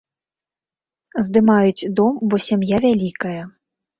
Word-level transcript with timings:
Здымаюць 1.27 1.89
дом, 1.99 2.17
бо 2.31 2.35
сям'я 2.47 2.77
вялікая. 2.87 3.41